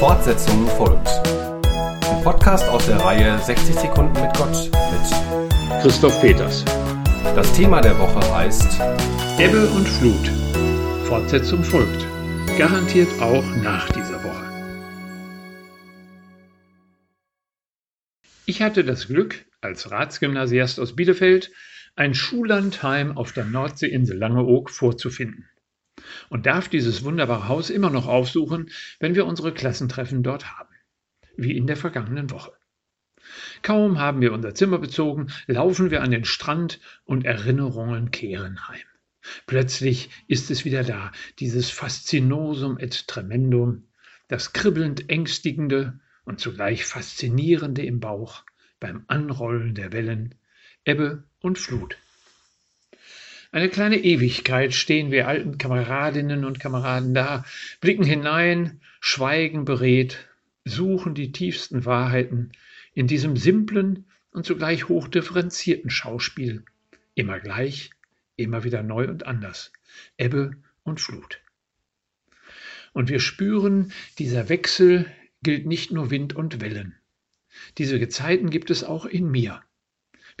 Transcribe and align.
Fortsetzung 0.00 0.66
folgt. 0.78 1.08
Ein 1.66 2.24
Podcast 2.24 2.66
aus 2.70 2.86
der 2.86 2.96
Reihe 2.96 3.38
60 3.38 3.74
Sekunden 3.74 4.18
mit 4.18 4.34
Gott 4.34 4.70
mit 4.72 5.82
Christoph 5.82 6.18
Peters. 6.22 6.64
Das 7.36 7.52
Thema 7.52 7.82
der 7.82 7.98
Woche 7.98 8.34
heißt 8.34 8.80
Ebbe 9.38 9.66
und 9.66 9.86
Flut. 9.86 10.26
Fortsetzung 11.06 11.62
folgt. 11.62 12.06
Garantiert 12.56 13.10
auch 13.20 13.44
nach 13.56 13.92
dieser 13.92 14.24
Woche. 14.24 14.42
Ich 18.46 18.62
hatte 18.62 18.84
das 18.84 19.06
Glück, 19.06 19.44
als 19.60 19.90
Ratsgymnasiast 19.90 20.80
aus 20.80 20.96
Bielefeld 20.96 21.52
ein 21.94 22.14
Schullandheim 22.14 23.18
auf 23.18 23.32
der 23.32 23.44
Nordseeinsel 23.44 24.16
Langeoog 24.16 24.70
vorzufinden 24.70 25.50
und 26.28 26.46
darf 26.46 26.68
dieses 26.68 27.04
wunderbare 27.04 27.48
Haus 27.48 27.70
immer 27.70 27.90
noch 27.90 28.06
aufsuchen, 28.06 28.70
wenn 28.98 29.14
wir 29.14 29.26
unsere 29.26 29.52
Klassentreffen 29.52 30.22
dort 30.22 30.58
haben, 30.58 30.74
wie 31.36 31.56
in 31.56 31.66
der 31.66 31.76
vergangenen 31.76 32.30
Woche. 32.30 32.52
Kaum 33.62 33.98
haben 33.98 34.20
wir 34.20 34.32
unser 34.32 34.54
Zimmer 34.54 34.78
bezogen, 34.78 35.28
laufen 35.46 35.90
wir 35.90 36.02
an 36.02 36.10
den 36.10 36.24
Strand 36.24 36.80
und 37.04 37.24
Erinnerungen 37.24 38.10
kehren 38.10 38.68
heim. 38.68 38.80
Plötzlich 39.46 40.10
ist 40.26 40.50
es 40.50 40.64
wieder 40.64 40.82
da, 40.82 41.12
dieses 41.38 41.70
Faszinosum 41.70 42.78
et 42.78 43.06
Tremendum, 43.06 43.84
das 44.28 44.52
kribbelnd 44.52 45.10
Ängstigende 45.10 46.00
und 46.24 46.40
zugleich 46.40 46.84
Faszinierende 46.84 47.82
im 47.82 48.00
Bauch 48.00 48.44
beim 48.78 49.04
Anrollen 49.08 49.74
der 49.74 49.92
Wellen, 49.92 50.34
Ebbe 50.84 51.24
und 51.40 51.58
Flut. 51.58 51.96
Eine 53.52 53.68
kleine 53.68 53.98
Ewigkeit 53.98 54.74
stehen 54.74 55.10
wir 55.10 55.26
alten 55.26 55.58
Kameradinnen 55.58 56.44
und 56.44 56.60
Kameraden 56.60 57.14
da, 57.14 57.44
blicken 57.80 58.04
hinein, 58.04 58.80
schweigen 59.00 59.64
beredt, 59.64 60.28
suchen 60.64 61.14
die 61.14 61.32
tiefsten 61.32 61.84
Wahrheiten 61.84 62.52
in 62.94 63.08
diesem 63.08 63.36
simplen 63.36 64.04
und 64.30 64.46
zugleich 64.46 64.88
hochdifferenzierten 64.88 65.90
Schauspiel. 65.90 66.62
Immer 67.14 67.40
gleich, 67.40 67.90
immer 68.36 68.62
wieder 68.62 68.84
neu 68.84 69.08
und 69.08 69.26
anders. 69.26 69.72
Ebbe 70.16 70.52
und 70.84 71.00
Flut. 71.00 71.40
Und 72.92 73.08
wir 73.08 73.18
spüren, 73.18 73.92
dieser 74.20 74.48
Wechsel 74.48 75.06
gilt 75.42 75.66
nicht 75.66 75.90
nur 75.90 76.10
Wind 76.10 76.36
und 76.36 76.60
Wellen. 76.60 76.94
Diese 77.78 77.98
Gezeiten 77.98 78.50
gibt 78.50 78.70
es 78.70 78.84
auch 78.84 79.06
in 79.06 79.28
mir. 79.28 79.60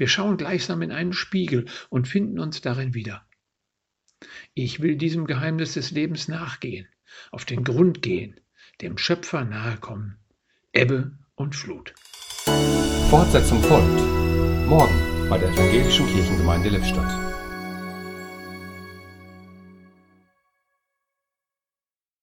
Wir 0.00 0.08
schauen 0.08 0.38
gleichsam 0.38 0.80
in 0.80 0.92
einen 0.92 1.12
Spiegel 1.12 1.66
und 1.90 2.08
finden 2.08 2.38
uns 2.38 2.62
darin 2.62 2.94
wieder. 2.94 3.22
Ich 4.54 4.80
will 4.80 4.96
diesem 4.96 5.26
Geheimnis 5.26 5.74
des 5.74 5.90
Lebens 5.90 6.26
nachgehen, 6.26 6.88
auf 7.30 7.44
den 7.44 7.64
Grund 7.64 8.00
gehen, 8.00 8.40
dem 8.80 8.96
Schöpfer 8.96 9.44
nahe 9.44 9.76
kommen. 9.76 10.16
Ebbe 10.72 11.18
und 11.34 11.54
Flut. 11.54 11.92
Fortsetzung 13.10 13.62
folgt. 13.62 14.00
Morgen 14.66 15.28
bei 15.28 15.36
der 15.36 15.50
Evangelischen 15.50 16.06
Kirchengemeinde 16.06 16.70
Lippstadt. 16.70 17.39